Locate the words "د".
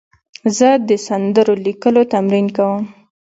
0.89-0.89